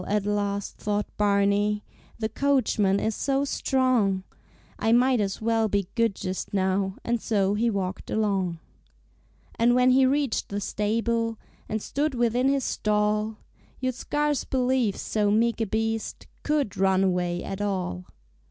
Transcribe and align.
at 0.07 0.25
last 0.25 0.77
thought 0.77 1.05
Barney, 1.15 1.83
"The 2.17 2.27
coachman 2.27 2.99
is 2.99 3.13
so 3.13 3.45
strong, 3.45 4.23
I 4.79 4.91
might 4.91 5.21
as 5.21 5.43
well 5.43 5.67
be 5.67 5.89
good 5.93 6.15
just 6.15 6.55
now," 6.55 6.95
And 7.03 7.21
so 7.21 7.53
he 7.53 7.69
walked 7.69 8.09
along. 8.09 8.57
And 9.59 9.75
when 9.75 9.91
he 9.91 10.07
reached 10.07 10.49
the 10.49 10.59
stable 10.59 11.37
And 11.69 11.83
stood 11.83 12.15
within 12.15 12.49
his 12.49 12.63
stall 12.63 13.37
You'd 13.79 13.93
scarce 13.93 14.43
believe 14.43 14.95
so 14.97 15.29
meek 15.29 15.61
a 15.61 15.67
beast 15.67 16.25
Could 16.41 16.77
run 16.77 17.03
away 17.03 17.43
at 17.43 17.61
all! 17.61 18.05